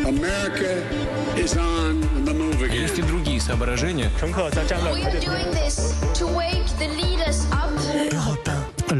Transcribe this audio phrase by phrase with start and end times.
[0.00, 0.82] America
[1.36, 2.82] is on the move again.
[2.82, 4.10] Есть и другие соображения.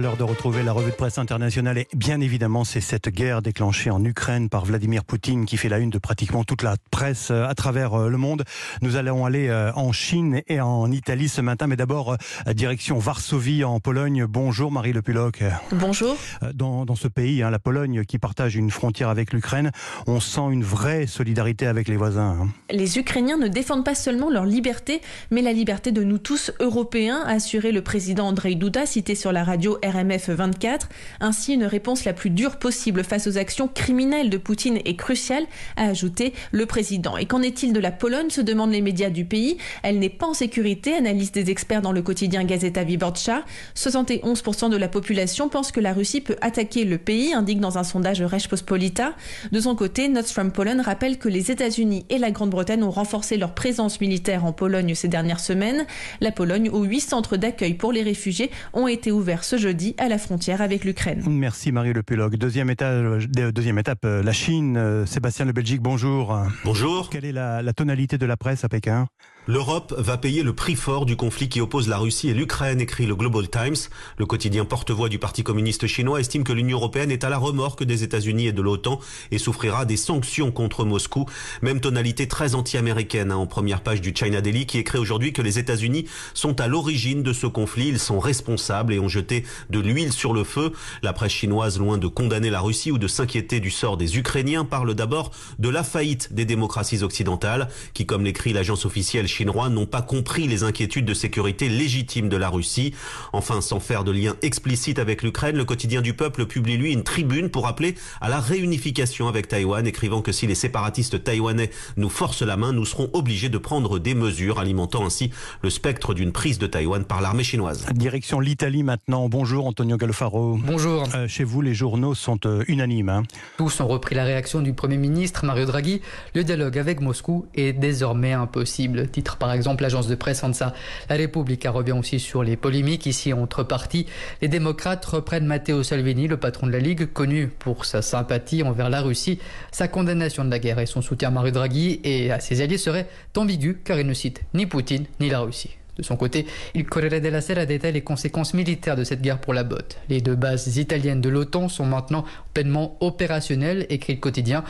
[0.01, 3.91] L'heure de retrouver la revue de presse internationale et bien évidemment c'est cette guerre déclenchée
[3.91, 7.45] en Ukraine par Vladimir Poutine qui fait la une de pratiquement toute la presse euh,
[7.45, 8.43] à travers euh, le monde.
[8.81, 13.63] Nous allons aller euh, en Chine et en Italie ce matin, mais d'abord direction Varsovie
[13.63, 14.25] en Pologne.
[14.25, 15.43] Bonjour Marie Le Puloc.
[15.71, 16.17] Bonjour.
[16.55, 19.69] Dans, dans ce pays, hein, la Pologne qui partage une frontière avec l'Ukraine,
[20.07, 22.37] on sent une vraie solidarité avec les voisins.
[22.41, 22.47] hein.
[22.71, 24.99] Les Ukrainiens ne défendent pas seulement leur liberté,
[25.29, 29.31] mais la liberté de nous tous Européens, a assuré le président Andrei Duda, cité sur
[29.31, 30.89] la radio RMF 24.
[31.19, 35.45] Ainsi, une réponse la plus dure possible face aux actions criminelles de Poutine est cruciale,
[35.75, 37.17] a ajouté le président.
[37.17, 39.57] Et qu'en est-il de la Pologne se demandent les médias du pays.
[39.83, 43.43] Elle n'est pas en sécurité, analyse des experts dans le quotidien Gazeta Wyborcza.
[43.75, 47.83] 71% de la population pense que la Russie peut attaquer le pays, indique dans un
[47.83, 49.13] sondage Pospolita.
[49.51, 53.37] De son côté, Notes from Poland rappelle que les États-Unis et la Grande-Bretagne ont renforcé
[53.37, 55.85] leur présence militaire en Pologne ces dernières semaines.
[56.21, 60.07] La Pologne, où huit centres d'accueil pour les réfugiés ont été ouverts ce jeudi à
[60.07, 61.23] la frontière avec l'Ukraine.
[61.27, 62.35] Merci Marie Le Puloc.
[62.35, 64.77] Deuxième, étage, euh, deuxième étape, euh, la Chine.
[64.77, 66.37] Euh, Sébastien Le Belgique, bonjour.
[66.63, 67.09] Bonjour.
[67.09, 69.07] Quelle est la, la tonalité de la presse à Pékin?
[69.47, 73.07] L'Europe va payer le prix fort du conflit qui oppose la Russie et l'Ukraine, écrit
[73.07, 73.75] le Global Times.
[74.19, 77.83] Le quotidien porte-voix du Parti communiste chinois estime que l'Union européenne est à la remorque
[77.83, 78.99] des États-Unis et de l'OTAN
[79.31, 81.25] et souffrira des sanctions contre Moscou.
[81.63, 85.41] Même tonalité très anti-américaine hein, en première page du China Daily qui écrit aujourd'hui que
[85.41, 87.87] les États-Unis sont à l'origine de ce conflit.
[87.87, 90.71] Ils sont responsables et ont jeté de l'huile sur le feu.
[91.01, 94.65] La presse chinoise, loin de condamner la Russie ou de s'inquiéter du sort des Ukrainiens,
[94.65, 99.85] parle d'abord de la faillite des démocraties occidentales qui, comme l'écrit l'agence officielle chinois n'ont
[99.85, 102.93] pas compris les inquiétudes de sécurité légitimes de la Russie.
[103.33, 107.03] Enfin, sans faire de lien explicite avec l'Ukraine, le quotidien du peuple publie lui une
[107.03, 112.09] tribune pour appeler à la réunification avec Taïwan, écrivant que si les séparatistes taïwanais nous
[112.09, 115.31] forcent la main, nous serons obligés de prendre des mesures, alimentant ainsi
[115.63, 117.85] le spectre d'une prise de Taïwan par l'armée chinoise.
[117.93, 119.29] Direction l'Italie maintenant.
[119.29, 120.57] Bonjour Antonio Galfaro.
[120.63, 121.07] Bonjour.
[121.15, 123.09] Euh, chez vous, les journaux sont euh, unanimes.
[123.09, 123.23] hein.
[123.57, 126.01] Tous ont repris la réaction du Premier ministre Mario Draghi.
[126.35, 129.07] Le dialogue avec Moscou est désormais impossible.
[129.39, 130.73] Par exemple l'agence de presse ANSA.
[131.09, 134.05] La Repubblica revient aussi sur les polémiques ici entre partis.
[134.41, 138.89] Les démocrates reprennent Matteo Salvini, le patron de la Ligue, connu pour sa sympathie envers
[138.89, 139.39] la Russie.
[139.71, 142.77] Sa condamnation de la guerre et son soutien à Mario Draghi et à ses alliés
[142.77, 145.80] serait ambigu car il ne cite ni Poutine ni la Russie.
[146.01, 149.53] De son côté, il Corriere della Sera détaille les conséquences militaires de cette guerre pour
[149.53, 149.99] la botte.
[150.09, 152.25] Les deux bases italiennes de l'OTAN sont maintenant
[152.55, 154.63] pleinement opérationnelles, écrit le quotidien.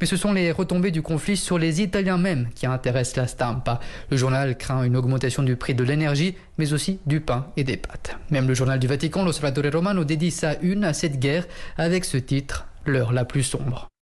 [0.00, 3.80] Mais ce sont les retombées du conflit sur les Italiens même qui intéressent la stampa.
[4.10, 7.76] Le journal craint une augmentation du prix de l'énergie, mais aussi du pain et des
[7.76, 8.16] pâtes.
[8.30, 12.16] Même le journal du Vatican, l'Osservatore Romano, dédie sa une à cette guerre avec ce
[12.16, 13.88] titre, l'heure la plus sombre.